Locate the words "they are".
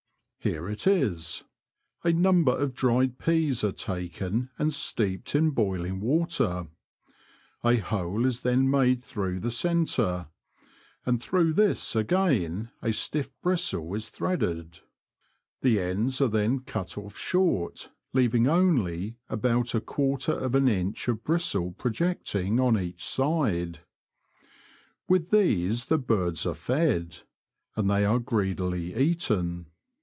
27.87-28.17